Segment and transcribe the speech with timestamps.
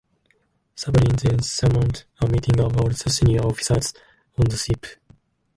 [0.75, 3.93] Sablin then summoned a meeting of all the senior officers
[4.35, 4.87] on the ship.